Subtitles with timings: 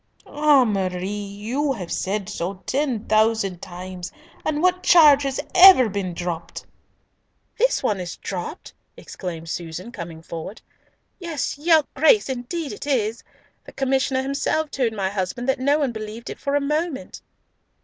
[0.25, 1.07] "Ah, Marie!
[1.07, 4.11] you have said so ten thousand times,
[4.43, 6.65] and what charge has ever been dropped?"
[7.59, 10.59] "This one is dropped!" exclaimed Susan, coming forward.
[11.19, 13.21] "Yes, your Grace, indeed it is!
[13.65, 17.21] The Commissioner himself told my husband that no one believed it for a moment."